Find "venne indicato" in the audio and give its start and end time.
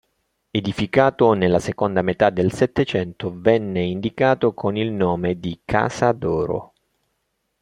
3.39-4.51